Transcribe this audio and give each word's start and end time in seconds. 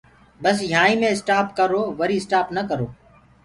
بس 0.43 0.57
يهآنٚ 0.71 0.87
ئي 0.89 0.95
مينٚ 1.01 1.13
اِسٽآپ 1.15 1.47
ڪرو 1.57 1.81
وري 1.99 2.17
اِسٽآپ 2.19 2.47
نآ 2.55 2.61
ڪرو۔ 2.69 2.87